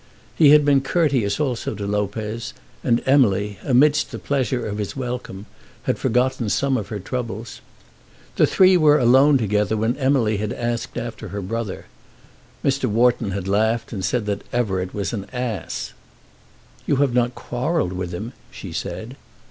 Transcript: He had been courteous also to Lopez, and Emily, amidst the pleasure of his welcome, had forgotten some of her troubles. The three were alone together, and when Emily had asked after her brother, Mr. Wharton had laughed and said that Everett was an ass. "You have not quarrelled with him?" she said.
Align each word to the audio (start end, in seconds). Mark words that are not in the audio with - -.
He 0.35 0.49
had 0.49 0.65
been 0.65 0.81
courteous 0.81 1.39
also 1.39 1.75
to 1.75 1.85
Lopez, 1.85 2.55
and 2.83 3.03
Emily, 3.05 3.59
amidst 3.63 4.09
the 4.09 4.17
pleasure 4.17 4.65
of 4.65 4.79
his 4.79 4.95
welcome, 4.95 5.45
had 5.83 5.99
forgotten 5.99 6.49
some 6.49 6.75
of 6.75 6.87
her 6.87 6.97
troubles. 6.99 7.61
The 8.35 8.47
three 8.47 8.77
were 8.77 8.97
alone 8.97 9.37
together, 9.37 9.73
and 9.75 9.81
when 9.81 9.97
Emily 9.97 10.37
had 10.37 10.53
asked 10.53 10.97
after 10.97 11.27
her 11.27 11.41
brother, 11.43 11.85
Mr. 12.65 12.85
Wharton 12.85 13.29
had 13.29 13.47
laughed 13.47 13.93
and 13.93 14.03
said 14.03 14.25
that 14.25 14.41
Everett 14.51 14.91
was 14.91 15.13
an 15.13 15.27
ass. 15.31 15.93
"You 16.87 16.95
have 16.95 17.13
not 17.13 17.35
quarrelled 17.35 17.93
with 17.93 18.11
him?" 18.11 18.33
she 18.49 18.71
said. 18.71 19.15